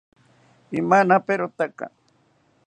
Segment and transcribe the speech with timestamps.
[0.79, 1.85] Imanaperotaka